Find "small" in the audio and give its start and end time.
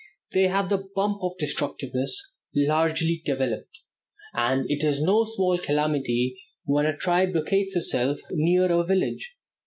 5.25-5.59